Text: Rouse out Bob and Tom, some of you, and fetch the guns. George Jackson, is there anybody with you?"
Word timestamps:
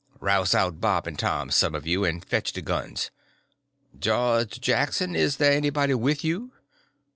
Rouse 0.19 0.55
out 0.55 0.81
Bob 0.81 1.05
and 1.05 1.19
Tom, 1.19 1.51
some 1.51 1.75
of 1.75 1.85
you, 1.85 2.03
and 2.05 2.25
fetch 2.25 2.53
the 2.53 2.63
guns. 2.63 3.11
George 3.99 4.59
Jackson, 4.59 5.15
is 5.15 5.37
there 5.37 5.51
anybody 5.53 5.93
with 5.93 6.23
you?" 6.23 6.51